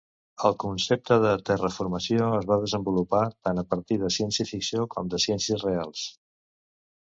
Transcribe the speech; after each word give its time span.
El 0.47 0.53
concepte 0.61 1.17
de 1.25 1.33
"terraformació" 1.49 2.29
es 2.37 2.47
va 2.51 2.57
desenvolupar 2.63 3.21
tant 3.49 3.63
a 3.63 3.65
partir 3.75 3.99
de 4.05 4.11
ciència 4.17 4.49
ficció 4.53 4.89
com 4.97 5.13
de 5.13 5.21
ciències 5.27 5.69
reals. 5.69 6.09